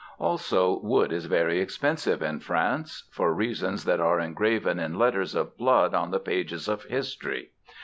[0.17, 5.55] Also, wood is very expensive in France for reasons that are engraven in letters of
[5.59, 7.51] blood on the pages of history.